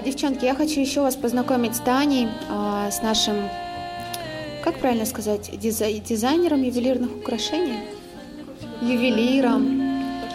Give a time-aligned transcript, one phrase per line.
[0.00, 3.34] Девчонки, я хочу еще вас познакомить с Таней, э, с нашим,
[4.64, 7.78] как правильно сказать, дизайнером ювелирных украшений,
[8.80, 9.82] ювелиром,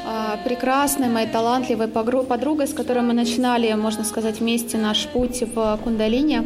[0.06, 5.80] э, прекрасной моей талантливой подругой, с которой мы начинали, можно сказать, вместе наш путь в
[5.84, 6.44] Кундалине.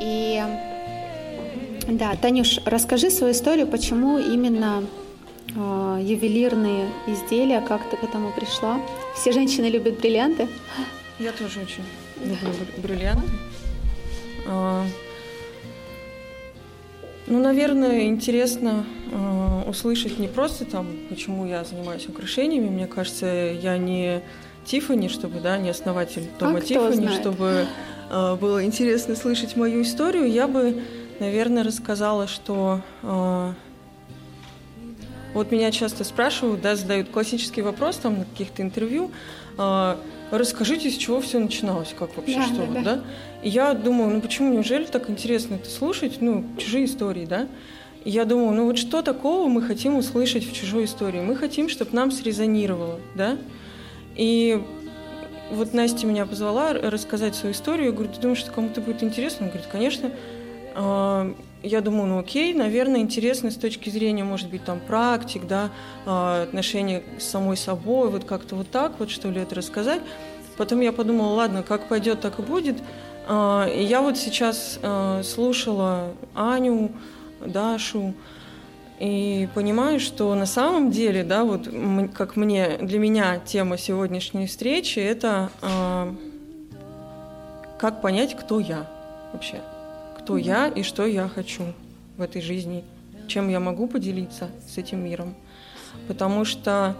[0.00, 0.42] И
[1.86, 4.82] да, Танюш, расскажи свою историю, почему именно
[5.54, 8.80] э, ювелирные изделия, как ты к этому пришла?
[9.14, 10.48] Все женщины любят бриллианты.
[11.22, 11.84] Я тоже очень
[12.20, 13.28] люблю бриллианты.
[14.44, 14.84] А,
[17.28, 22.68] ну, наверное, интересно э, услышать не просто там, почему я занимаюсь украшениями.
[22.68, 24.20] Мне кажется, я не
[24.64, 27.66] Тифани, чтобы, да, не основатель дома а Тифани, чтобы
[28.10, 30.28] э, было интересно слышать мою историю.
[30.28, 30.82] Я бы
[31.20, 33.52] наверное, рассказала, что э,
[35.34, 39.41] вот меня часто спрашивают, да, задают классический вопрос там на каких-то интервью, э,
[40.30, 42.82] расскажите, с чего все начиналось, как вообще, да, что, да, да.
[42.82, 43.04] да?
[43.42, 47.48] И я думаю, ну почему, неужели так интересно это слушать, ну, чужие истории, да?
[48.04, 51.20] И я думаю, ну вот что такого мы хотим услышать в чужой истории?
[51.20, 53.36] Мы хотим, чтобы нам срезонировало, да?
[54.16, 54.62] И
[55.50, 57.86] вот Настя меня позвала рассказать свою историю.
[57.86, 59.46] Я говорю, ты думаешь, что кому-то будет интересно?
[59.46, 60.10] Он говорит, конечно.
[61.62, 65.70] А, я думаю, ну окей, наверное, интересно с точки зрения, может быть, там практик, да,
[66.06, 70.02] а, отношения с самой собой, вот как-то вот так вот, что ли, это рассказать.
[70.56, 72.76] Потом я подумала, ладно, как пойдет, так и будет.
[73.28, 74.78] А, и я вот сейчас
[75.24, 76.92] слушала Аню,
[77.44, 78.14] Дашу,
[79.00, 81.68] и понимаю, что на самом деле, да, вот
[82.14, 85.50] как мне, для меня тема сегодняшней встречи– это
[87.78, 88.86] как понять, кто я
[89.32, 89.60] вообще
[90.22, 91.64] кто я и что я хочу
[92.16, 92.84] в этой жизни,
[93.26, 95.34] чем я могу поделиться с этим миром.
[96.06, 96.96] Потому что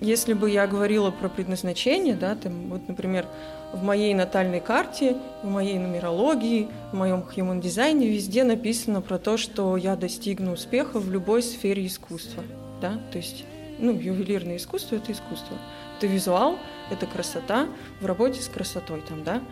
[0.00, 3.26] если бы я говорила про предназначение, да, там, вот, например,
[3.72, 9.36] в моей натальной карте, в моей нумерологии, в моем human дизайне везде написано про то,
[9.36, 12.42] что я достигну успеха в любой сфере искусства,
[12.80, 13.44] да, то есть,
[13.78, 15.56] ну, ювелирное искусство– это искусство,
[15.98, 16.58] это визуал,
[16.90, 17.68] это красота
[18.00, 19.42] в работе с красотой там, да,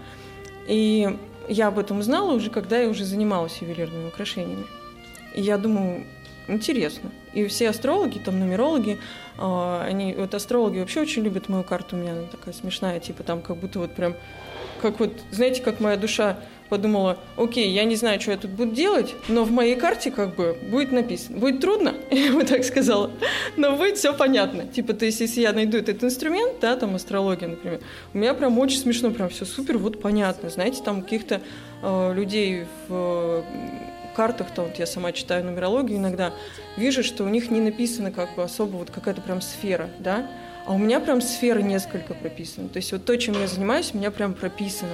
[0.66, 1.18] и
[1.48, 4.64] я об этом узнала уже, когда я уже занималась ювелирными украшениями.
[5.34, 6.06] И я думаю,
[6.48, 7.10] интересно.
[7.32, 8.98] И все астрологи, там, нумерологи,
[9.38, 13.22] э, они, вот астрологи вообще очень любят мою карту, у меня она такая смешная, типа
[13.22, 14.14] там как будто вот прям,
[14.80, 16.38] как вот, знаете, как моя душа
[16.68, 20.34] подумала, окей, я не знаю, что я тут буду делать, но в моей карте как
[20.34, 21.38] бы будет написано.
[21.38, 23.10] Будет трудно, я бы так сказала,
[23.56, 24.66] но будет все понятно.
[24.66, 27.80] Типа, то есть, если я найду этот инструмент, да, там астрология, например,
[28.12, 30.50] у меня прям очень смешно, прям все супер, вот понятно.
[30.50, 31.40] Знаете, там каких-то
[31.82, 33.42] э, людей в э,
[34.14, 36.32] картах, там вот я сама читаю нумерологию иногда,
[36.76, 40.28] вижу, что у них не написано как бы особо вот какая-то прям сфера, да,
[40.66, 42.68] а у меня прям сферы несколько прописано.
[42.68, 44.92] То есть вот то, чем я занимаюсь, у меня прям прописано.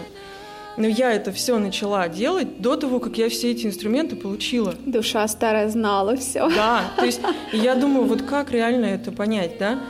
[0.77, 4.75] Но я это все начала делать до того, как я все эти инструменты получила.
[4.87, 6.49] Душа старая знала все.
[6.49, 7.21] Да, то есть
[7.53, 9.81] я думаю, вот как реально это понять, да?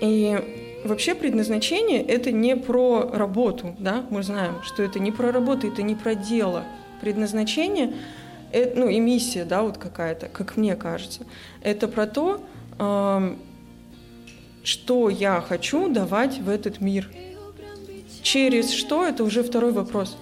[0.00, 0.38] И
[0.84, 4.04] вообще предназначение– это не про работу, да?
[4.10, 6.64] Мы знаем, что это не про работу, это не про дело.
[7.00, 7.94] Предназначение
[8.74, 11.26] ну, и миссия, да, вот какая-то, как мне кажется,
[11.62, 12.40] это про то,
[14.64, 17.08] что я хочу давать в этот мир–
[18.26, 20.16] Через что, это уже второй вопрос.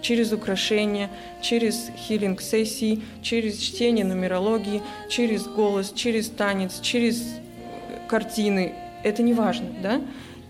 [0.00, 1.10] Через украшения,
[1.42, 7.22] через хилинг-сессии, через чтение нумерологии, через голос, через танец, через
[8.08, 8.72] картины.
[9.02, 10.00] Это не важно, да?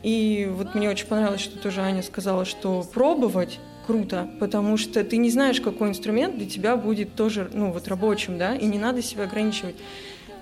[0.04, 3.58] И вот мне очень понравилось, что тоже Аня сказала, что пробовать
[3.88, 8.38] круто, потому что ты не знаешь, какой инструмент для тебя будет тоже, ну, вот рабочим,
[8.38, 9.74] да, и не надо себя ограничивать.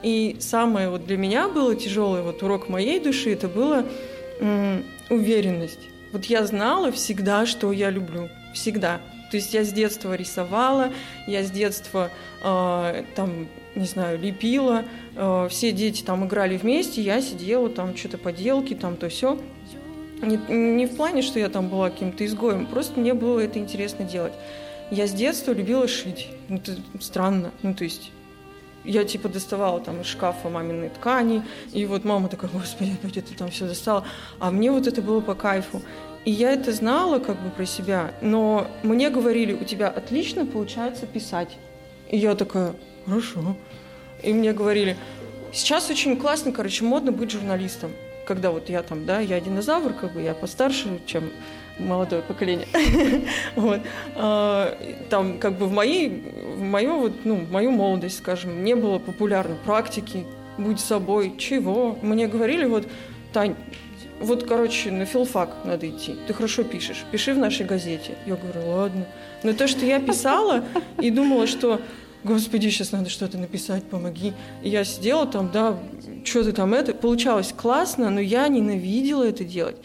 [0.02, 3.86] И самое вот для меня было тяжелое, вот урок моей души, это было
[4.38, 5.80] м- уверенность.
[6.12, 8.28] Вот я знала всегда, что я люблю.
[8.52, 9.00] Всегда.
[9.30, 10.92] То есть я с детства рисовала,
[11.26, 12.10] я с детства
[12.44, 14.84] э, там, не знаю, лепила,
[15.16, 19.38] э, все дети там играли вместе, я сидела там что-то поделки, там то все.
[20.20, 24.04] Не, не в плане, что я там была каким-то изгоем, просто мне было это интересно
[24.04, 24.34] делать.
[24.90, 26.28] Я с детства любила шить.
[26.50, 27.52] Ну, это странно.
[27.62, 28.10] Ну, то есть
[28.84, 31.42] я типа доставала там из шкафа маминой ткани,
[31.72, 34.04] и вот мама такая, господи, опять это там все достала.
[34.38, 35.82] А мне вот это было по кайфу.
[36.24, 41.06] И я это знала как бы про себя, но мне говорили, у тебя отлично получается
[41.06, 41.58] писать.
[42.10, 42.74] И я такая,
[43.06, 43.56] хорошо.
[44.22, 44.96] И мне говорили,
[45.52, 47.90] сейчас очень классно, короче, модно быть журналистом.
[48.24, 51.30] Когда вот я там, да, я динозавр, как бы я постарше, чем
[51.78, 52.66] молодое поколение.
[53.56, 53.80] вот.
[54.16, 54.76] А,
[55.10, 56.24] там как бы в моей,
[56.56, 60.24] в мою вот, ну, в мою молодость, скажем, не было популярно практики,
[60.58, 61.98] будь собой, чего.
[62.02, 62.86] Мне говорили вот,
[63.32, 63.56] Тань,
[64.20, 66.14] вот, короче, на филфак надо идти.
[66.26, 67.04] Ты хорошо пишешь.
[67.10, 68.14] Пиши в нашей газете.
[68.26, 69.06] Я говорю, ладно.
[69.42, 70.64] Но то, что я писала
[71.00, 71.80] и думала, что
[72.24, 74.32] Господи, сейчас надо что-то написать, помоги.
[74.62, 75.76] И я сидела там, да,
[76.24, 76.94] что-то там это.
[76.94, 79.76] Получалось классно, но я ненавидела это делать.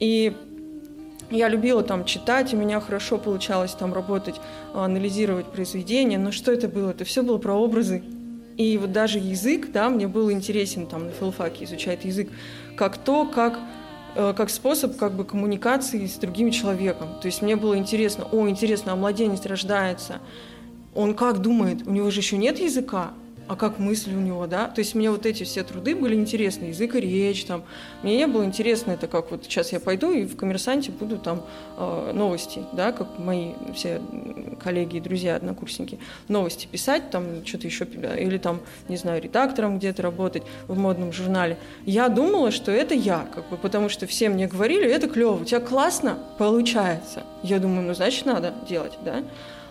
[0.00, 0.34] И
[1.30, 4.36] я любила там читать, у меня хорошо получалось там работать,
[4.74, 6.90] анализировать произведения, но что это было?
[6.90, 8.02] Это все было про образы.
[8.56, 12.30] И вот даже язык, да, мне был интересен там на филфаке изучать язык,
[12.76, 13.58] как то, как
[14.14, 17.08] э, как способ как бы коммуникации с другим человеком.
[17.20, 20.20] То есть мне было интересно, о, интересно, а младенец рождается,
[20.94, 23.10] он как думает, у него же еще нет языка,
[23.48, 24.68] а как мысли у него, да?
[24.68, 27.62] То есть мне вот эти все труды были интересны, язык и речь там.
[28.02, 31.44] Мне не было интересно это, как вот сейчас я пойду и в «Коммерсанте» буду там
[31.76, 34.00] э, новости, да, как мои все
[34.62, 35.98] коллеги и друзья, однокурсники,
[36.28, 41.58] новости писать, там что-то еще, или там, не знаю, редактором где-то работать в модном журнале.
[41.84, 45.44] Я думала, что это я, как бы, потому что все мне говорили, это клево, у
[45.44, 47.24] тебя классно получается.
[47.42, 49.22] Я думаю, ну, значит, надо делать, да?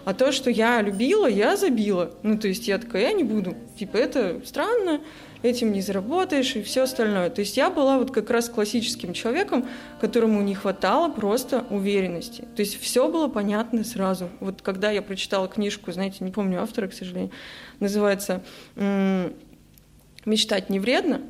[0.06, 2.12] А то, что я любила, я забила.
[2.22, 3.56] Ну, то есть я такая, я не буду.
[3.78, 5.02] Типа, это странно,
[5.42, 7.30] этим не заработаешь и все остальное.
[7.31, 9.68] То есть я была вот как раз классическим человеком,
[10.00, 12.48] которому не хватало просто уверенности.
[12.56, 14.30] То есть все было понятно сразу.
[14.40, 17.31] Вот когда я прочитала книжку, знаете, не помню автора, к сожалению,
[17.80, 18.44] называется
[20.25, 21.22] «Мечтать не вредно»,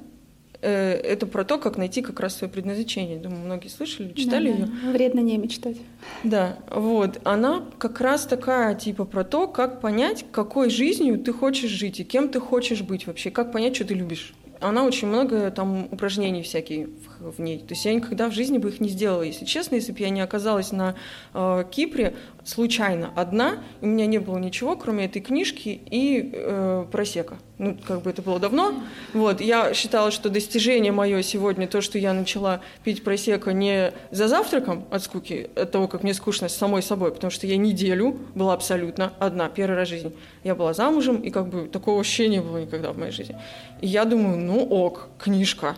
[0.68, 3.18] это про то, как найти как раз свое предназначение.
[3.18, 4.66] Думаю, многие слышали, читали да, ее.
[4.66, 4.92] Да.
[4.92, 5.78] Вредно не мечтать.
[6.24, 7.20] Да, вот.
[7.24, 12.04] Она как раз такая, типа, про то, как понять, какой жизнью ты хочешь жить и
[12.04, 16.42] кем ты хочешь быть вообще, как понять, что ты любишь она очень много там упражнений
[16.42, 16.88] всякие
[17.20, 17.60] в, в ней.
[17.60, 20.10] То есть я никогда в жизни бы их не сделала, если честно, если бы я
[20.10, 20.96] не оказалась на
[21.34, 22.16] э, Кипре
[22.46, 27.38] случайно одна, у меня не было ничего, кроме этой книжки и э, просека.
[27.58, 28.74] Ну, как бы это было давно.
[29.14, 34.28] Вот, я считала, что достижение мое сегодня то, что я начала пить просека не за
[34.28, 38.18] завтраком от скуки, от того, как мне скучно с самой собой, потому что я неделю
[38.36, 40.14] была абсолютно одна, первый раз в жизни.
[40.44, 43.36] Я была замужем, и как бы такого ощущения было никогда в моей жизни.
[43.82, 45.78] И я думаю, ну ок, книжка.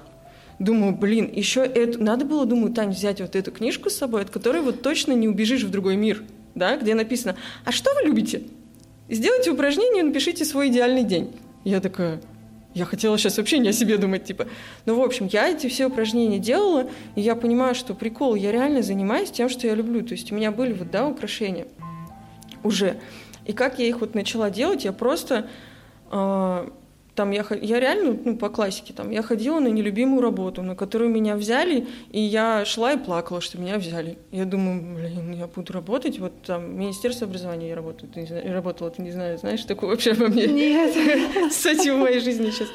[0.59, 2.01] Думаю, блин, еще это...
[2.01, 5.27] Надо было, думаю, Тань, взять вот эту книжку с собой, от которой вот точно не
[5.27, 6.23] убежишь в другой мир,
[6.57, 8.43] да, где написано, а что вы любите?
[9.09, 11.31] Сделайте упражнение и напишите свой идеальный день.
[11.63, 12.21] Я такая,
[12.73, 14.47] я хотела сейчас вообще не о себе думать, типа.
[14.85, 18.83] Ну, в общем, я эти все упражнения делала, и я понимаю, что прикол, я реально
[18.83, 20.03] занимаюсь тем, что я люблю.
[20.03, 21.67] То есть у меня были вот, да, украшения
[22.63, 22.97] уже.
[23.45, 25.49] И как я их вот начала делать, я просто
[26.11, 26.69] э,
[27.17, 31.09] там я, я реально, ну, по классике, там, я ходила на нелюбимую работу, на которую
[31.09, 34.19] меня взяли, и я шла и плакала, что меня взяли.
[34.31, 38.27] Я думаю, блин, я буду работать, вот там, в Министерстве образования я работаю, ты не
[38.27, 40.45] знаешь, работала, ты не знаешь, знаешь, такое вообще во мне?
[40.45, 41.51] Нет.
[41.51, 42.67] С этим в моей жизни сейчас.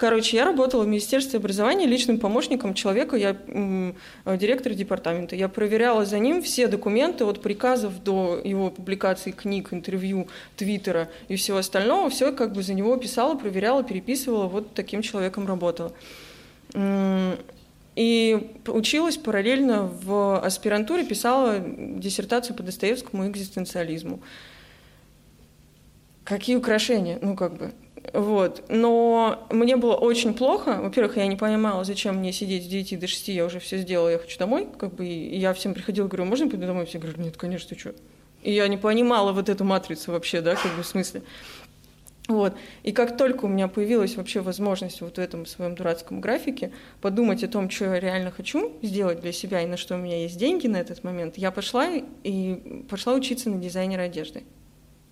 [0.00, 5.36] Короче, я работала в Министерстве образования личным помощником человека, я м, директор департамента.
[5.36, 11.36] Я проверяла за ним все документы от приказов до его публикации книг, интервью, твиттера и
[11.36, 12.08] всего остального.
[12.08, 15.92] Все как бы за него писала, проверяла, переписывала, вот таким человеком работала.
[17.94, 24.20] И училась параллельно в аспирантуре, писала диссертацию по Достоевскому экзистенциализму.
[26.24, 27.18] Какие украшения?
[27.20, 27.72] Ну, как бы,
[28.12, 28.64] вот.
[28.68, 30.80] Но мне было очень плохо.
[30.82, 34.08] Во-первых, я не понимала, зачем мне сидеть с 9 до 6, я уже все сделала,
[34.08, 34.68] я хочу домой.
[34.78, 36.86] Как бы, и я всем приходила, говорю, можно пойду домой?
[36.86, 37.94] Все говорят, нет, конечно, ты что?
[38.42, 41.22] И я не понимала вот эту матрицу вообще, да, как бы в смысле.
[42.28, 42.54] Вот.
[42.84, 47.42] И как только у меня появилась вообще возможность вот в этом своем дурацком графике подумать
[47.42, 50.38] о том, что я реально хочу сделать для себя и на что у меня есть
[50.38, 51.88] деньги на этот момент, я пошла
[52.22, 54.44] и пошла учиться на дизайнера одежды.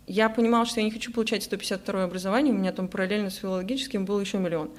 [0.08, 4.06] Я понимала, что я не хочу получать 152 образование, у меня там параллельно с филологическим
[4.06, 4.70] был еще миллион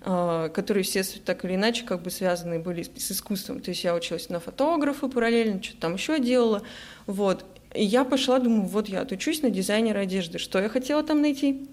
[0.00, 3.60] а, которые все так или иначе как бы связаны были с искусством.
[3.60, 6.62] То есть я училась на фотографа параллельно, что-то там еще делала.
[7.06, 7.44] Вот.
[7.74, 10.38] И я пошла, думаю, вот я отучусь на дизайнера одежды.
[10.38, 11.68] Что я хотела там найти?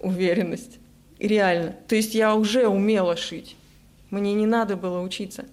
[0.00, 0.78] Уверенность.
[1.18, 1.76] Реально.
[1.88, 3.56] То есть я уже умела шить.
[4.10, 5.46] Мне не надо было учиться.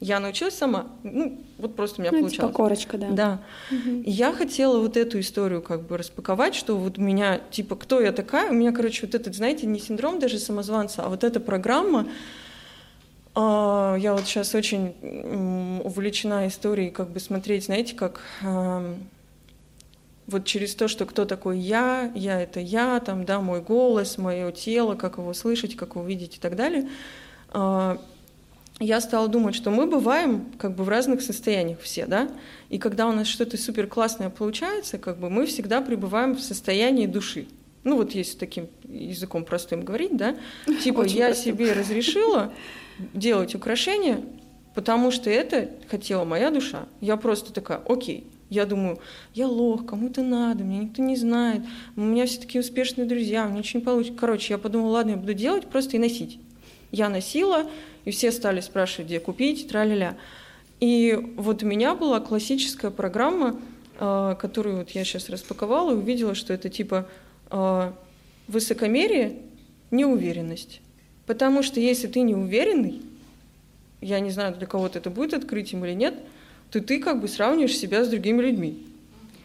[0.00, 2.50] Я научилась сама, ну, вот просто у меня ну, получалось.
[2.50, 3.10] Типа корочка, да.
[3.10, 3.40] Да.
[3.70, 4.00] Угу.
[4.00, 8.12] И я хотела вот эту историю как бы распаковать, что вот меня, типа, кто я
[8.12, 8.50] такая?
[8.50, 12.08] У меня, короче, вот этот, знаете, не синдром даже самозванца, а вот эта программа,
[13.34, 14.94] а, я вот сейчас очень
[15.84, 18.22] увлечена историей, как бы смотреть, знаете, как
[20.30, 24.50] вот через то, что кто такой я, я это я, там, да, мой голос, мое
[24.52, 26.88] тело, как его слышать, как его видеть и так далее
[27.52, 28.00] а,
[28.80, 32.28] я стала думать, что мы бываем как бы в разных состояниях все, да,
[32.68, 37.06] и когда у нас что-то супер классное получается, как бы мы всегда пребываем в состоянии
[37.06, 37.46] души.
[37.84, 40.36] Ну вот если таким языком простым говорить, да,
[40.82, 41.54] типа Очень я простым.
[41.54, 42.52] себе разрешила
[43.14, 44.20] делать украшения,
[44.74, 46.86] Потому что это хотела моя душа.
[47.00, 48.98] Я просто такая, окей, я думаю,
[49.34, 51.62] я лох, кому-то надо, меня никто не знает,
[51.96, 54.18] у меня все такие успешные друзья, мне ничего не получится.
[54.18, 56.40] Короче, я подумала, ладно, я буду делать просто и носить.
[56.92, 57.70] Я носила,
[58.04, 60.16] и все стали спрашивать, где купить, тра-ля-ля.
[60.80, 63.60] И вот у меня была классическая программа,
[63.98, 67.08] э, которую вот я сейчас распаковала и увидела, что это типа
[67.50, 67.92] э,
[68.48, 69.36] высокомерие,
[69.90, 70.80] неуверенность.
[71.26, 73.02] Потому что если ты неуверенный,
[74.00, 76.14] я не знаю, для кого-то это будет открытием или нет–
[76.70, 78.78] то ты как бы сравниваешь себя с другими людьми.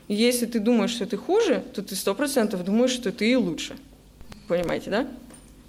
[0.07, 3.75] И если ты думаешь, что ты хуже, то ты сто процентов думаешь, что ты лучше.
[4.47, 5.07] Понимаете, да?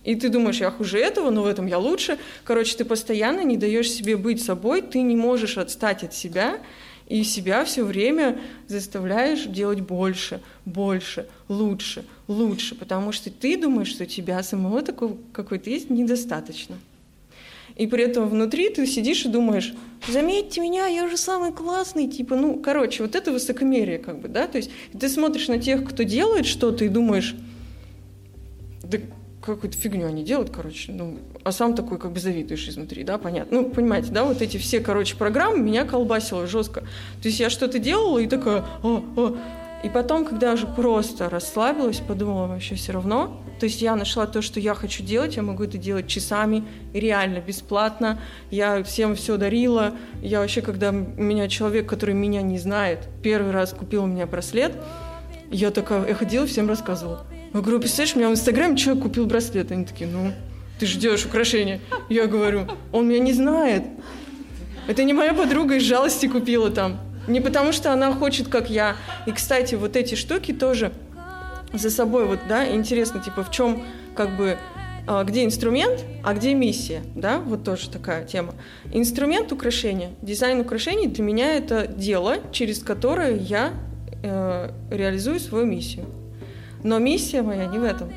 [0.06, 2.18] И ты думаешь, я хуже этого, но в этом я лучше.
[2.44, 6.60] Короче, ты постоянно не даешь себе быть собой, ты не можешь отстать от себя,
[7.08, 14.06] и себя все время заставляешь делать больше, больше, лучше, лучше, потому что ты думаешь, что
[14.06, 16.76] тебя самого такого, какой ты есть, недостаточно.
[17.74, 19.74] И при этом внутри ты сидишь и думаешь,
[20.08, 24.46] заметьте меня, я же самый классный, типа, ну, короче, вот это высокомерие, как бы, да,
[24.46, 27.34] то есть ты смотришь на тех, кто делает что-то, и думаешь,
[28.84, 28.98] да
[29.54, 33.62] какую-то фигню они делают, короче, ну, а сам такой как бы завидуешь изнутри, да, понятно.
[33.62, 36.80] Ну, понимаете, да, вот эти все, короче, программы меня колбасило жестко.
[37.22, 39.36] То есть я что-то делала и такая, а, а,
[39.82, 43.40] и потом, когда я уже просто расслабилась, подумала вообще все равно.
[43.60, 47.38] То есть я нашла то, что я хочу делать, я могу это делать часами, реально,
[47.38, 48.20] бесплатно.
[48.50, 49.94] Я всем все дарила.
[50.22, 54.72] Я вообще, когда меня человек, который меня не знает, первый раз купил у меня браслет,
[55.50, 57.24] я такая, я ходила, всем рассказывала.
[57.54, 59.72] Я говорю, представляешь, у меня в Инстаграме человек купил браслет.
[59.72, 60.32] Они такие, ну,
[60.78, 61.80] ты ждешь украшения.
[62.08, 63.84] Я говорю, он меня не знает.
[64.86, 67.00] Это не моя подруга из жалости купила там.
[67.26, 68.96] Не потому, что она хочет, как я.
[69.26, 70.92] И, кстати, вот эти штуки тоже
[71.72, 73.84] за собой, вот, да, интересно, типа, в чем,
[74.14, 74.58] как бы,
[75.06, 78.54] а, где инструмент, а где миссия, да, вот тоже такая тема.
[78.92, 83.72] Инструмент украшения, дизайн украшений для меня это дело, через которое я
[84.22, 86.06] э, реализую свою миссию.
[86.86, 88.12] Но миссия моя не в этом.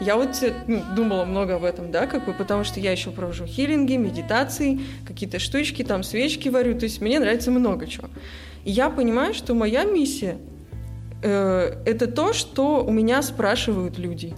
[0.00, 0.30] Я вот
[0.68, 4.80] ну, думала много об этом, да, как бы, потому что я еще провожу хилинги, медитации,
[5.04, 8.08] какие-то штучки, там свечки варю, то есть мне нравится много чего.
[8.64, 10.38] И я понимаю, что моя миссия
[11.22, 14.34] э, это то, что у меня спрашивают люди.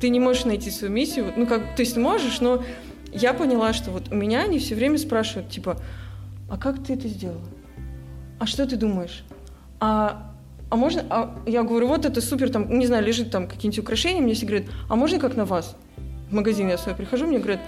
[0.00, 2.64] Ты не можешь найти свою миссию, ну как, то есть можешь, но
[3.12, 5.78] я поняла, что вот у меня они все время спрашивают, типа,
[6.48, 7.44] а как ты это сделала?
[8.38, 9.22] А что ты думаешь?
[9.80, 10.25] А,
[10.68, 14.20] а можно, а я говорю, вот это супер, там, не знаю, лежит там какие-нибудь украшения,
[14.20, 15.76] мне все говорят, а можно как на вас?
[16.30, 17.60] В магазин я свой прихожу, мне говорят,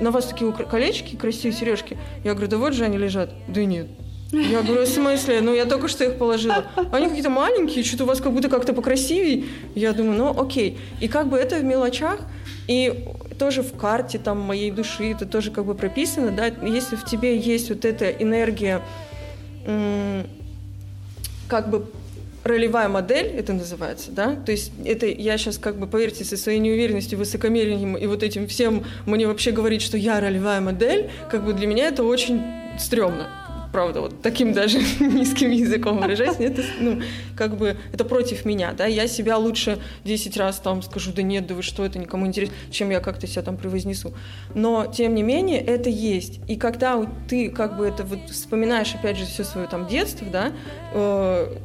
[0.00, 1.96] на вас такие колечки, красивые сережки.
[2.24, 3.30] Я говорю, да вот же они лежат.
[3.48, 3.86] Да нет.
[4.32, 5.42] Я говорю, в смысле?
[5.42, 6.64] Ну, я только что их положила.
[6.90, 9.44] Они какие-то маленькие, что-то у вас как будто как-то покрасивее.
[9.74, 10.78] Я думаю, ну, окей.
[11.00, 12.20] И как бы это в мелочах,
[12.66, 13.06] и
[13.38, 17.36] тоже в карте там моей души это тоже как бы прописано, да, если в тебе
[17.36, 18.80] есть вот эта энергия,
[21.48, 21.86] как бы
[22.44, 26.58] ролевая модель, это называется, да, то есть это я сейчас как бы, поверьте, со своей
[26.58, 31.52] неуверенностью, высокомерием и вот этим всем мне вообще говорить, что я ролевая модель, как бы
[31.52, 32.42] для меня это очень
[32.78, 33.28] стрёмно
[33.72, 37.00] правда, вот таким даже низким языком выражаясь, это, ну,
[37.34, 41.46] как бы, это против меня, да, я себя лучше 10 раз там скажу, да нет,
[41.46, 44.14] да вы что, это никому интересно, чем я как-то себя там превознесу.
[44.54, 46.40] Но, тем не менее, это есть.
[46.48, 50.52] И когда ты, как бы, это вот вспоминаешь, опять же, все свое там детство, да,
[50.92, 51.56] э,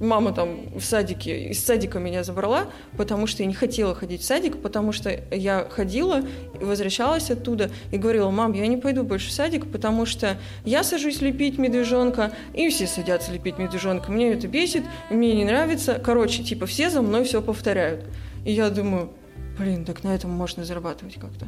[0.00, 2.66] мама там в садике, из садика меня забрала,
[2.96, 6.22] потому что я не хотела ходить в садик, потому что я ходила,
[6.54, 11.20] возвращалась оттуда и говорила, мам, я не пойду больше в садик, потому что я сажусь
[11.20, 14.10] лепить медвежонка, и все садятся лепить медвежонка.
[14.10, 16.00] Мне это бесит, мне не нравится.
[16.02, 18.04] Короче, типа, все за мной все повторяют.
[18.44, 19.10] И я думаю,
[19.58, 21.46] блин, так на этом можно зарабатывать как-то.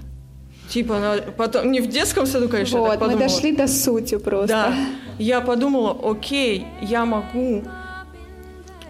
[0.69, 3.15] Типа, она потом, не в детском саду, конечно, вот, подумала.
[3.15, 4.49] мы дошли до сути просто.
[4.49, 4.75] Да,
[5.19, 7.65] я подумала, окей, я могу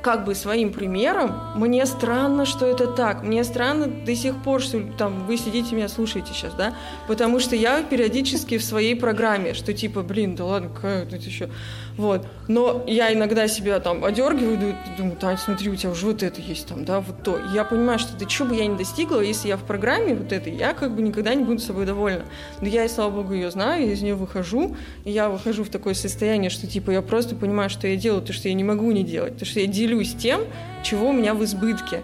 [0.02, 3.22] как бы своим примером, мне странно, что это так.
[3.22, 6.74] Мне странно до сих пор, что там вы сидите меня слушаете сейчас, да?
[7.06, 11.48] Потому что я периодически в своей программе, что типа, блин, да ладно, какая тут еще.
[11.96, 12.26] Вот.
[12.48, 16.66] Но я иногда себя там одергиваю, думаю, Тань, смотри, у тебя уже вот это есть
[16.66, 17.38] там, да, вот то.
[17.54, 20.54] Я понимаю, что да что бы я не достигла, если я в программе вот этой,
[20.54, 22.24] я как бы никогда не буду собой довольна.
[22.60, 25.68] Но я, и слава богу, ее знаю, я из нее выхожу, и я выхожу в
[25.68, 28.90] такое состояние, что типа я просто понимаю, что я делаю, то, что я не могу
[28.90, 30.42] не делать, то, что я делюсь тем,
[30.82, 32.02] чего у меня в избытке.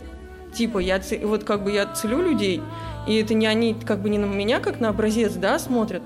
[0.52, 2.60] Типа, я вот как бы я целю людей,
[3.06, 6.02] и это не они как бы не на меня как на образец, да, смотрят,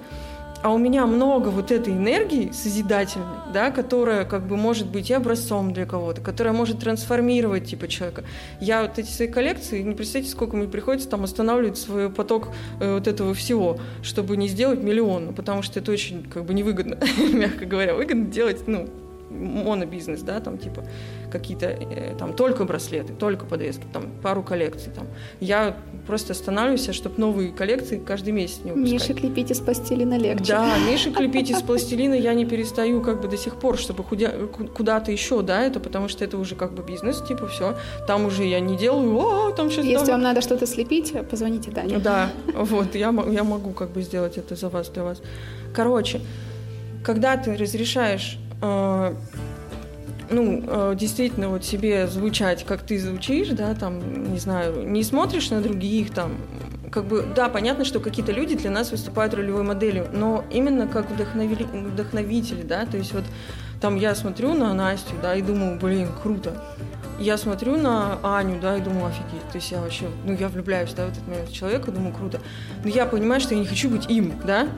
[0.63, 5.13] а у меня много вот этой энергии созидательной, да, которая как бы может быть и
[5.13, 8.23] образцом для кого-то, которая может трансформировать типа человека.
[8.61, 12.95] Я вот эти свои коллекции, не представьте, сколько мне приходится там останавливать свой поток э,
[12.95, 16.99] вот этого всего, чтобы не сделать миллион, потому что это очень как бы невыгодно,
[17.33, 18.89] мягко говоря, выгодно делать, ну,
[19.33, 20.85] монобизнес, да, там типа
[21.31, 25.07] какие-то э, там только браслеты, только подвески, там пару коллекций там.
[25.41, 28.93] Я просто останавливаюсь, чтобы новые коллекции каждый месяц не выпускать.
[28.93, 30.53] Миша, клепить из пластилина легче.
[30.53, 35.11] Да, Миша клепить из пластилина я не перестаю как бы до сих пор, чтобы куда-то
[35.11, 37.77] еще, да, это потому что это уже как бы бизнес, типа все.
[38.07, 39.85] Там уже я не делаю, о, там сейчас...
[39.85, 40.15] Если там...
[40.15, 41.99] вам надо что-то слепить, позвоните Дане.
[41.99, 45.23] Да, вот, я, я могу как бы сделать это за вас, для вас.
[45.75, 46.21] Короче,
[47.03, 48.39] когда ты разрешаешь
[50.31, 55.51] ну, э, действительно вот себе звучать, как ты звучишь, да, там, не знаю, не смотришь
[55.51, 56.37] на других, там,
[56.91, 61.11] как бы, да, понятно, что какие-то люди для нас выступают ролевой моделью, но именно как
[61.11, 63.25] вдохновили, вдохновители, да, то есть вот
[63.81, 66.55] там я смотрю на Настю, да, и думаю, блин, круто.
[67.19, 70.93] Я смотрю на Аню, да, и думаю, офигеть, то есть я вообще, ну, я влюбляюсь,
[70.93, 72.41] да, в этот момент в человека, думаю, круто.
[72.83, 74.69] Но я понимаю, что я не хочу быть им, да,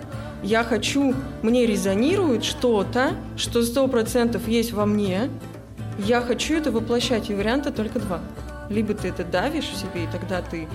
[0.44, 5.30] я хочу, мне резонирует что-то, что сто процентов есть во мне,
[5.98, 8.20] я хочу это воплощать, и варианта только два.
[8.68, 10.68] Либо ты это давишь в себе, и тогда ты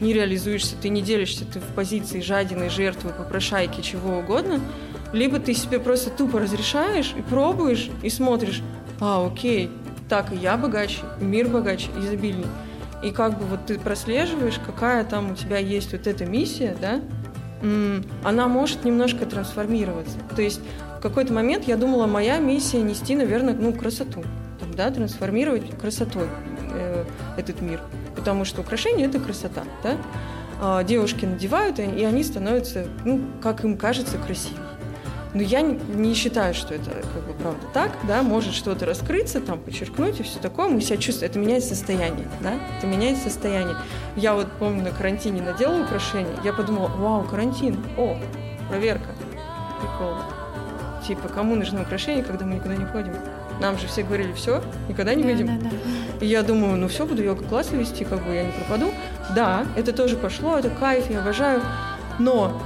[0.00, 4.60] не реализуешься, ты не делишься, ты в позиции жадины, жертвы, попрошайки, чего угодно,
[5.12, 8.62] либо ты себе просто тупо разрешаешь и пробуешь, и смотришь,
[9.00, 9.70] а, окей,
[10.08, 12.46] так и я богаче, и мир богаче, изобильней.
[13.04, 17.00] И как бы вот ты прослеживаешь, какая там у тебя есть вот эта миссия, да,
[18.22, 20.18] она может немножко трансформироваться.
[20.34, 20.60] То есть
[20.98, 24.22] в какой-то момент я думала, моя миссия нести, наверное, ну, красоту,
[24.60, 26.28] там, да, трансформировать красотой
[26.72, 27.04] э,
[27.36, 27.80] этот мир.
[28.16, 29.96] Потому что украшение– это красота, да?
[30.60, 34.60] А девушки надевают, и они становятся, ну, как им кажется, красивее.
[35.34, 39.58] Но я не считаю, что это как бы правда так, да, может что-то раскрыться, там,
[39.58, 43.76] подчеркнуть и все такое, мы себя чувствуем, это меняет состояние, да, это меняет состояние.
[44.14, 48.16] Я вот помню, на карантине надела украшения, я подумала, вау, карантин, о,
[48.68, 49.08] проверка,
[49.80, 50.14] прикол.
[51.06, 53.14] Типа, кому нужны украшения, когда мы никуда не ходим?
[53.60, 55.46] Нам же все говорили, все, никогда не выйдем.
[55.46, 56.24] Да, да, да.
[56.24, 58.92] И я думаю, ну все, буду йога-классы вести, как бы я не пропаду.
[59.34, 61.60] Да, это тоже пошло, это кайф, я обожаю.
[62.18, 62.60] Но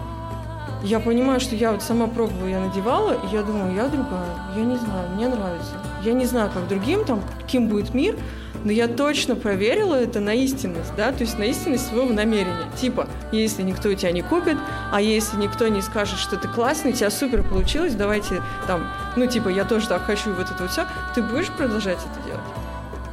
[0.83, 4.65] я понимаю, что я вот сама пробовала, я надевала, и я думаю, я другая, я
[4.65, 5.75] не знаю, мне нравится.
[6.03, 8.17] Я не знаю, как другим, там, каким будет мир,
[8.65, 12.67] но я точно проверила это на истинность, да, то есть на истинность своего намерения.
[12.81, 14.57] Типа, если никто тебя не купит,
[14.93, 19.27] а если никто не скажет, что ты классный, у тебя супер получилось, давайте там, ну,
[19.27, 22.43] типа, я тоже так хочу, вот это вот все, ты будешь продолжать это делать?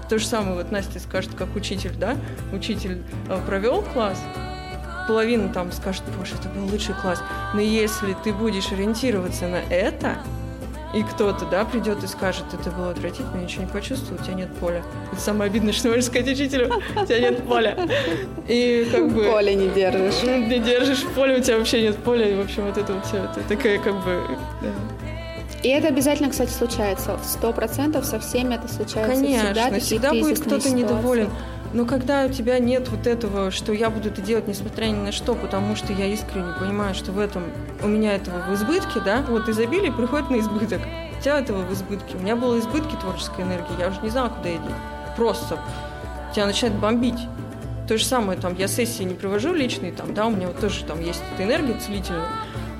[0.09, 2.15] То же самое вот Настя скажет, как учитель, да,
[2.53, 4.21] учитель э, провел класс,
[5.07, 7.21] половина там скажет, боже, это был лучший класс.
[7.53, 10.17] Но если ты будешь ориентироваться на это,
[10.93, 14.55] и кто-то, да, придет и скажет, это было отвратительно, ничего не почувствовал, у тебя нет
[14.55, 14.81] поля.
[15.11, 17.77] Это самое обидное, что можешь сказать учителю, у тебя нет поля.
[18.47, 19.23] И как бы...
[19.25, 20.23] Поле не держишь.
[20.23, 23.17] Не держишь поле, у тебя вообще нет поля, и, в общем, вот это вот все,
[23.17, 24.21] это такая как бы...
[24.61, 24.69] Да.
[25.63, 27.17] И это обязательно, кстати, случается.
[27.25, 29.79] Сто процентов со всеми это случается Конечно, всегда.
[29.79, 31.29] всегда будет кто-то недоволен.
[31.75, 35.11] Но когда у тебя нет вот этого, что я буду это делать несмотря ни на
[35.11, 37.43] что, потому что я искренне понимаю, что в этом
[37.83, 40.79] у меня этого в избытке, да, вот изобилие приходит на избыток.
[41.19, 42.15] У тебя этого в избытке.
[42.15, 44.61] У меня было избытки творческой энергии, я уже не знала, куда идти.
[45.17, 45.59] Просто
[46.33, 47.19] тебя начинает бомбить.
[47.89, 50.85] То же самое, там, я сессии не провожу личные, там, да, у меня вот тоже
[50.85, 52.29] там есть эта энергия целительная.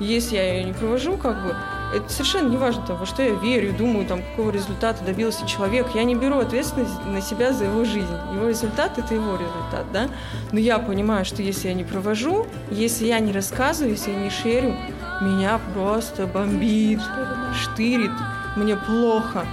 [0.00, 1.54] Если я ее не провожу, как бы,
[1.94, 5.88] это совершенно не важно, там, во что я верю, думаю, там, какого результата добился человек.
[5.94, 8.12] Я не беру ответственность на себя за его жизнь.
[8.34, 10.08] Его результат– это его результат, да?
[10.52, 14.30] Но я понимаю, что если я не провожу, если я не рассказываю, если я не
[14.30, 14.74] шерю,
[15.20, 17.00] меня просто бомбит,
[17.54, 18.10] штырит,
[18.56, 19.46] мне плохо.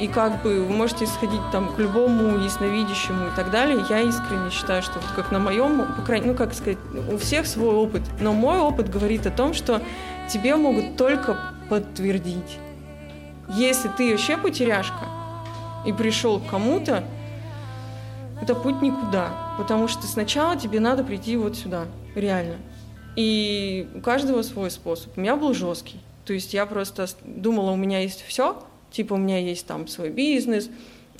[0.00, 3.84] И как бы вы можете сходить там к любому ясновидящему и так далее.
[3.90, 6.78] Я искренне считаю, что вот как на моем, по крайней ну как сказать,
[7.12, 8.02] у всех свой опыт.
[8.20, 9.82] Но мой опыт говорит о том, что
[10.28, 12.58] тебе могут только подтвердить.
[13.56, 15.06] Если ты вообще потеряшка
[15.86, 17.04] и пришел к кому-то,
[18.40, 19.32] это путь никуда.
[19.58, 22.56] Потому что сначала тебе надо прийти вот сюда, реально.
[23.16, 25.16] И у каждого свой способ.
[25.16, 26.00] У меня был жесткий.
[26.24, 30.10] То есть я просто думала, у меня есть все, типа у меня есть там свой
[30.10, 30.68] бизнес,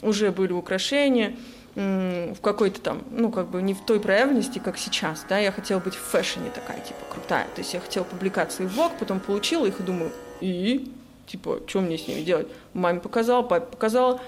[0.02, 1.34] уже были украшения,
[1.78, 5.78] в какой-то там, ну, как бы не в той проявленности, как сейчас, да, я хотела
[5.78, 9.64] быть в фэшне такая, типа, крутая, то есть я хотела публикации в блог, потом получила
[9.64, 10.10] их и думаю,
[10.40, 10.92] и,
[11.28, 12.48] типа, что мне с ними делать?
[12.74, 14.20] Маме показала, папе показала,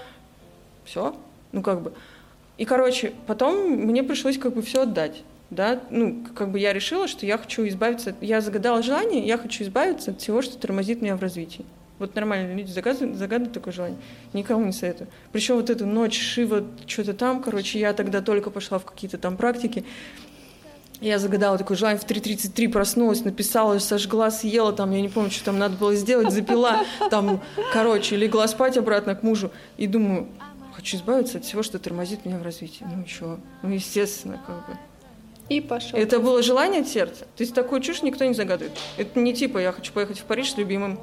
[0.85, 1.13] все,
[1.51, 1.93] ну, как бы.
[2.57, 5.23] И, короче, потом мне пришлось как бы все отдать.
[5.49, 9.65] да, ну, как бы я решила, что я хочу избавиться, я загадала желание, я хочу
[9.65, 11.65] избавиться от всего, что тормозит меня в развитии.
[12.01, 13.99] Вот нормальные люди загадывают, загадывают такое желание.
[14.33, 15.07] Никому не советую.
[15.31, 19.37] Причем вот эту ночь Шива, что-то там, короче, я тогда только пошла в какие-то там
[19.37, 19.85] практики.
[20.99, 25.45] Я загадала такое желание, в 3.33 проснулась, написала, сожгла, съела, там, я не помню, что
[25.45, 27.39] там надо было сделать, запила, там,
[27.71, 29.51] короче, легла спать обратно к мужу.
[29.77, 30.27] И думаю,
[30.73, 32.83] хочу избавиться от всего, что тормозит меня в развитии.
[32.83, 34.77] Ну, ничего, ну, естественно, как бы.
[35.49, 35.99] И пошел.
[35.99, 37.25] Это было желание от сердца.
[37.35, 38.75] То есть такую чушь никто не загадывает.
[38.97, 40.97] Это не типа я хочу поехать в Париж с любимым,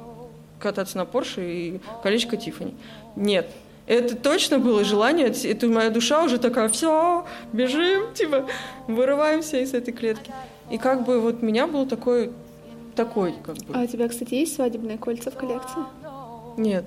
[0.59, 2.75] кататься на Порше и колечко Тифани.
[3.15, 3.49] Нет.
[3.87, 8.45] Это точно было желание, это моя душа уже такая, все, бежим, типа,
[8.87, 10.31] вырываемся из этой клетки.
[10.69, 12.31] И как бы вот у меня был такой,
[12.95, 13.73] такой, как бы.
[13.73, 15.81] А у тебя, кстати, есть свадебные кольца в коллекции?
[16.57, 16.85] Нет.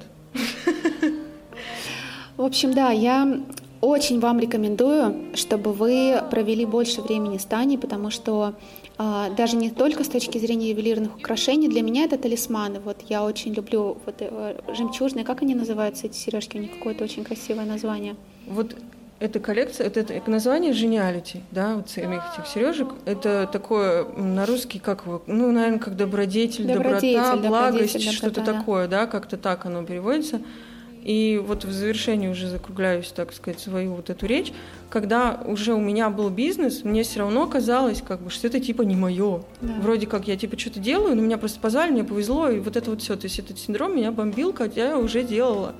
[2.36, 3.40] В общем, да, я
[3.82, 8.54] очень вам рекомендую, чтобы вы провели больше времени с Таней, потому что
[8.96, 12.78] а, даже не только с точки зрения ювелирных украшений, для меня это талисманы.
[12.78, 16.56] Вот я очень люблю вот э, жемчужные, как они называются эти сережки?
[16.56, 18.14] У них какое-то очень красивое название.
[18.46, 18.76] Вот
[19.18, 25.04] эта коллекция, это, это название Geniality, да, вот этих сережек, это такое на русский, как
[25.26, 28.52] ну, наверное, как добродетель, добродетель доброта, благость, что-то да.
[28.52, 30.40] такое, да, как-то так оно переводится.
[31.02, 34.52] И вот в завершении уже закругляюсь, так сказать, свою вот эту речь,
[34.88, 38.82] когда уже у меня был бизнес, мне все равно казалось, как бы, что это типа
[38.82, 39.42] не мое.
[39.60, 39.74] Да.
[39.80, 42.90] Вроде как я типа что-то делаю, но меня просто позвали, мне повезло, и вот это
[42.90, 43.16] вот все.
[43.16, 45.74] То есть этот синдром меня бомбил, хотя я уже делала.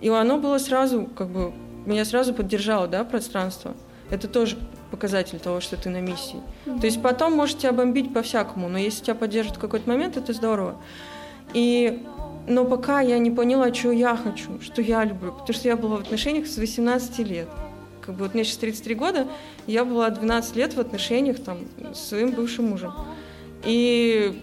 [0.00, 1.52] И оно было сразу, как бы,
[1.84, 3.74] меня сразу поддержало, да, пространство.
[4.08, 4.56] Это тоже
[4.90, 6.40] показатель того, что ты на миссии.
[6.66, 6.80] Mm-hmm.
[6.80, 10.32] То есть потом может тебя бомбить по-всякому, но если тебя поддержит в какой-то момент, это
[10.32, 10.76] здорово.
[11.54, 12.04] И
[12.46, 15.32] но пока я не поняла, что я хочу, что я люблю.
[15.32, 17.48] Потому что я была в отношениях с 18 лет.
[18.00, 19.28] Как бы вот мне сейчас 33 года,
[19.66, 21.58] я была 12 лет в отношениях там,
[21.92, 22.92] с своим бывшим мужем.
[23.64, 24.40] И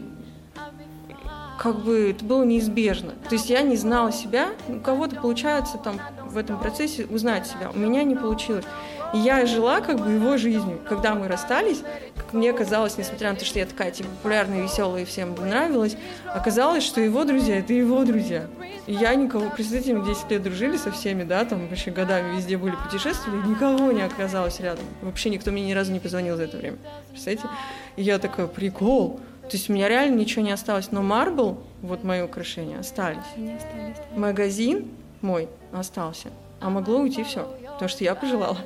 [1.58, 3.12] как бы это было неизбежно.
[3.28, 4.50] То есть я не знала себя.
[4.68, 7.72] У кого-то получается там в этом процессе узнать себя.
[7.74, 8.66] У меня не получилось.
[9.13, 10.80] И я жила как бы его жизнью.
[10.88, 11.82] Когда мы расстались,
[12.15, 15.96] как мне казалось, несмотря на то, что я такая типа популярная, веселая и всем нравилась,
[16.26, 18.48] оказалось, что его друзья— это его друзья.
[18.86, 22.58] И я никого, представьте, мы 10 лет дружили со всеми, да, там вообще годами везде
[22.58, 24.86] были путешествовали, никого не оказалось рядом.
[25.02, 26.78] Вообще никто мне ни разу не позвонил за это время.
[27.10, 27.50] Представляете?
[27.96, 29.20] И я такая, прикол.
[29.41, 30.91] То есть у меня реально ничего не осталось.
[30.91, 33.24] Но марбл, вот мои украшения, остались.
[33.38, 33.96] Не остались.
[34.15, 34.88] Магазин
[35.22, 36.30] мой остался.
[36.60, 37.48] А могло уйти все.
[37.74, 38.58] Потому что я пожелала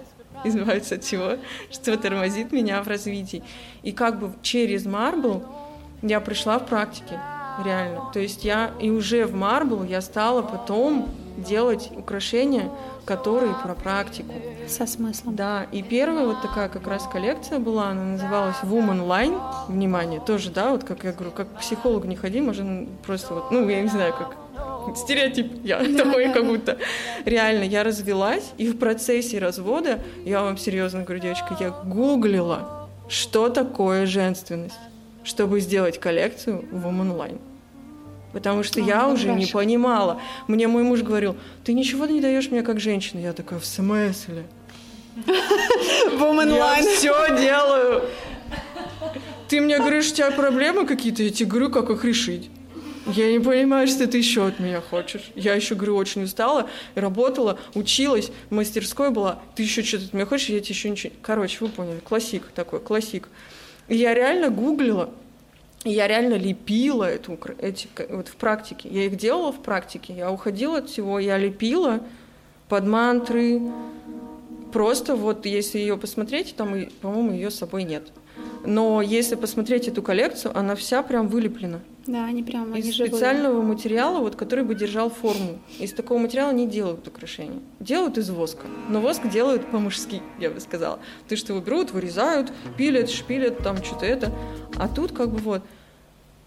[0.43, 1.37] избавиться от всего,
[1.71, 3.43] что тормозит меня в развитии.
[3.83, 5.43] И как бы через марбл
[6.01, 7.19] я пришла в практике,
[7.63, 8.09] реально.
[8.13, 12.69] То есть я и уже в марбл я стала потом делать украшения,
[13.05, 14.33] которые про практику.
[14.67, 15.35] Со смыслом.
[15.35, 20.51] Да, и первая вот такая как раз коллекция была, она называлась Woman Line, внимание, тоже,
[20.51, 23.89] да, вот как я говорю, как психолог не ходи, можно просто вот, ну, я не
[23.89, 24.35] знаю, как
[24.95, 26.77] стереотип я такой как будто.
[27.25, 33.49] Реально, я развелась, и в процессе развода, я вам серьезно говорю, девочка, я гуглила, что
[33.49, 34.79] такое женственность,
[35.23, 37.39] чтобы сделать коллекцию в онлайн.
[38.33, 39.39] Потому что а, я уже хорошо.
[39.39, 40.21] не понимала.
[40.47, 43.19] Мне мой муж говорил, ты ничего не даешь мне как женщина.
[43.19, 44.45] Я такая, в смысле?
[46.77, 48.03] Я все делаю.
[49.49, 52.49] Ты мне говоришь, у тебя проблемы какие-то, я тебе говорю, как их решить.
[53.15, 55.31] Я не понимаю, что ты еще от меня хочешь.
[55.35, 59.41] Я еще, говорю, очень устала, работала, училась, в мастерской была.
[59.55, 61.13] Ты еще что-то от меня хочешь, я тебе еще ничего...
[61.21, 63.27] Короче, вы поняли, классик такой, классик.
[63.87, 65.09] И я реально гуглила,
[65.83, 68.87] я реально лепила эту, эти, вот в практике.
[68.89, 70.13] Я их делала в практике.
[70.13, 72.01] Я уходила от всего, я лепила
[72.69, 73.61] под мантры.
[74.71, 78.11] Просто вот если ее посмотреть, там, по-моему, ее с собой нет.
[78.65, 81.79] Но если посмотреть эту коллекцию, она вся прям вылеплена.
[82.07, 83.73] Да, они прям Из специального живые.
[83.73, 85.59] материала, вот, который бы держал форму.
[85.79, 87.59] Из такого материала не делают украшения.
[87.79, 88.65] Делают из воска.
[88.89, 90.99] Но воск делают по-мужски, я бы сказала.
[91.27, 94.31] То, что его берут, вырезают, пилят, шпилят, там что-то это.
[94.77, 95.61] А тут как бы вот.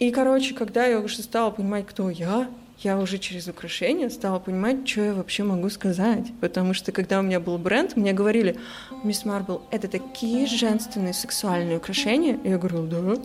[0.00, 4.88] И, короче, когда я уже стала понимать, кто я, я уже через украшения стала понимать,
[4.88, 6.32] что я вообще могу сказать.
[6.40, 8.58] Потому что когда у меня был бренд, мне говорили,
[9.02, 12.38] мисс Марбл, это такие женственные сексуальные украшения.
[12.44, 13.16] И я говорю, да.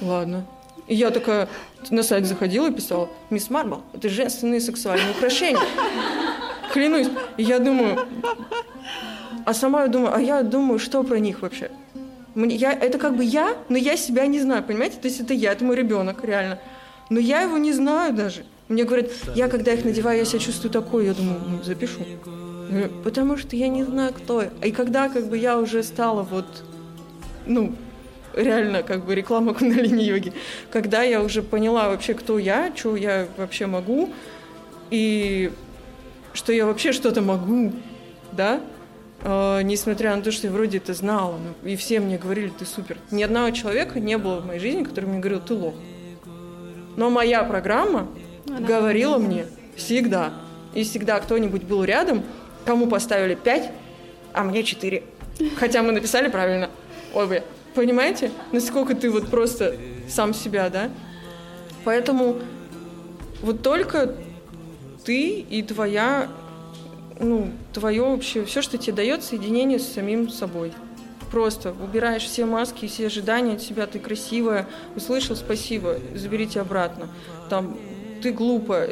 [0.00, 0.46] Ладно.
[0.88, 1.48] И я такая
[1.90, 5.60] на сайт заходила и писала, мисс Марбл, это женственные сексуальные украшения.
[6.72, 7.08] Клянусь.
[7.36, 8.06] И я думаю,
[9.44, 11.70] а сама я думаю, а я думаю, что про них вообще?
[12.34, 14.96] Мне, я, это как бы я, но я себя не знаю, понимаете?
[14.98, 16.58] То есть это я, это мой ребенок, реально.
[17.10, 18.44] Но я его не знаю даже.
[18.68, 22.00] Мне говорят, я когда их надеваю, я себя чувствую такой, я думаю, ну, запишу.
[23.04, 24.50] Потому что я не знаю, кто я.
[24.64, 26.46] И когда как бы я уже стала вот,
[27.46, 27.74] ну,
[28.34, 30.32] реально как бы реклама кундалини йоги,
[30.70, 34.08] когда я уже поняла вообще, кто я, что я вообще могу,
[34.90, 35.52] и
[36.32, 37.72] что я вообще что-то могу,
[38.32, 38.60] да,
[39.24, 42.64] э, несмотря на то, что я вроде это знала, ну, и все мне говорили, ты
[42.64, 42.98] супер.
[43.10, 45.74] Ни одного человека не было в моей жизни, который мне говорил, ты лох.
[46.96, 48.08] Но моя программа
[48.46, 50.32] Она говорила мне всегда,
[50.74, 52.22] и всегда кто-нибудь был рядом,
[52.64, 53.70] кому поставили 5,
[54.32, 55.02] а мне 4.
[55.56, 56.70] Хотя мы написали правильно
[57.14, 57.44] обе.
[57.74, 59.76] Понимаете, насколько ты вот просто
[60.08, 60.90] сам себя, да?
[61.84, 62.38] Поэтому
[63.40, 64.14] вот только
[65.04, 66.28] ты и твоя,
[67.22, 70.72] ну, твое вообще, все, что тебе дает, соединение с самим собой.
[71.30, 77.08] Просто убираешь все маски, все ожидания от себя, ты красивая, услышал, спасибо, заберите обратно.
[77.48, 77.78] Там,
[78.22, 78.90] ты глупая,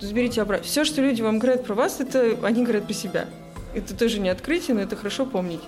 [0.00, 0.64] заберите обратно.
[0.64, 3.26] Все, что люди вам говорят про вас, это они говорят про себя.
[3.74, 5.62] Это тоже не открытие, но это хорошо помнить.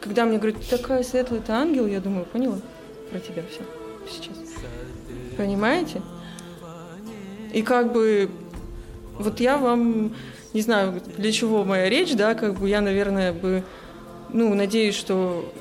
[0.00, 2.58] Когда мне говорят, ты такая светлая, ты ангел, я думаю, поняла
[3.10, 3.62] про тебя все
[4.10, 4.36] сейчас.
[5.36, 6.02] Понимаете?
[7.52, 8.30] И как бы
[9.18, 10.14] вот я вам,
[10.56, 13.62] не знаю, для чего моя речь, да, как бы я, наверное, бы,
[14.32, 15.52] ну, надеюсь, что,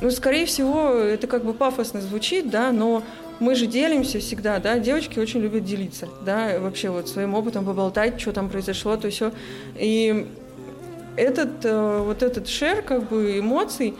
[0.00, 3.02] ну, скорее всего, это как бы пафосно звучит, да, но
[3.40, 8.20] мы же делимся всегда, да, девочки очень любят делиться, да, вообще вот своим опытом поболтать,
[8.20, 9.32] что там произошло, то все.
[9.76, 10.28] И
[11.16, 13.94] этот, э, вот этот шер как бы эмоций,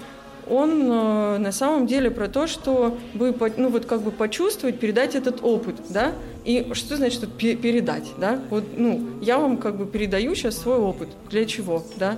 [0.50, 5.14] он э, на самом деле про то, что вы, ну вот как бы почувствовать, передать
[5.14, 6.12] этот опыт, да,
[6.44, 10.76] и что значит тут передать, да, вот, ну, я вам как бы передаю сейчас свой
[10.76, 12.16] опыт, для чего, да,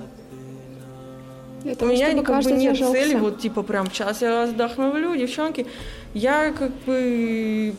[1.62, 2.92] для У меня как бы нет зажался.
[2.92, 5.66] цели, вот типа прям сейчас я вас вдохновлю, девчонки.
[6.14, 7.74] Я как бы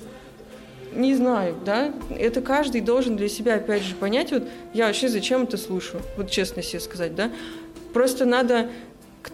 [0.94, 5.44] не знаю, да, это каждый должен для себя опять же понять, вот я вообще зачем
[5.44, 7.32] это слушаю, вот честно себе сказать, да,
[7.94, 8.70] просто надо,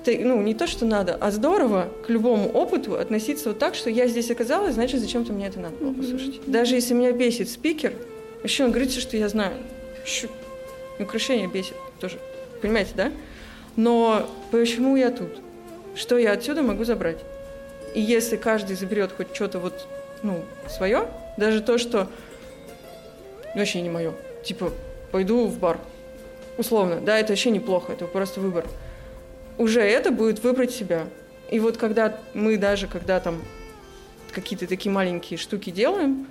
[0.06, 4.08] ну, не то, что надо, а здорово к любому опыту относиться вот так, что я
[4.08, 6.36] здесь оказалась, значит, зачем-то мне это надо было послушать.
[6.36, 6.52] Mm-hmm.
[6.52, 7.94] Даже если меня бесит спикер,
[8.44, 9.54] еще он говорит, что я знаю,
[10.06, 10.30] еще
[11.00, 12.18] украшение бесит тоже,
[12.62, 13.12] понимаете, да?
[13.76, 15.30] Но почему я тут?
[15.96, 17.18] Что я отсюда могу забрать?
[17.94, 19.88] И если каждый заберет хоть что-то вот,
[20.24, 22.08] ну, свое, даже то, что
[23.56, 24.14] вообще не мое.
[24.44, 24.72] Типа,
[25.12, 25.80] пойду в бар.
[26.58, 27.00] Условно.
[27.02, 28.66] Да, это вообще неплохо, это просто выбор.
[29.58, 31.08] Уже это будет выбрать себя.
[31.52, 33.42] И вот когда мы даже, когда там
[34.32, 36.28] какие-то такие маленькие штуки делаем,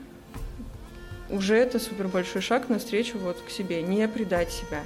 [1.28, 3.82] уже это супер большой шаг навстречу вот к себе.
[3.82, 4.82] Не предать себя,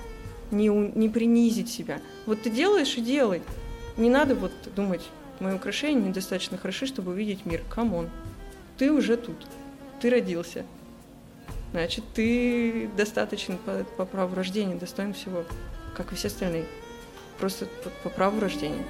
[0.50, 2.00] не, не принизить себя.
[2.26, 3.42] Вот ты делаешь и делай.
[3.96, 5.03] Не надо вот думать,
[5.40, 7.61] мои украшения недостаточно хороши, чтобы увидеть мир.
[7.68, 8.09] Come on.
[8.79, 9.37] Ты уже тут
[10.00, 10.64] ты родился.
[11.72, 15.44] Значит, ты достаточно по, по праву рождения, достоин всего,
[15.94, 16.64] как и все остальные.
[17.40, 17.66] Просто
[18.03, 18.85] по, праву рождения.